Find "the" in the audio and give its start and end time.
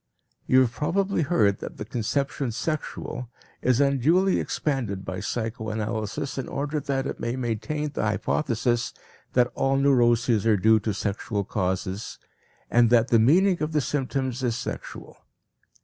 1.77-1.85, 7.91-8.01, 13.09-13.19, 13.73-13.81